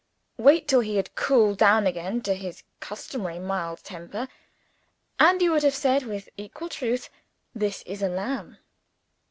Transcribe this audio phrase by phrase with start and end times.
[0.39, 4.27] Wait till he had cooled down again to his customary mild temperature
[5.19, 7.11] and you would have said with equal truth,
[7.53, 8.57] This is a lamb.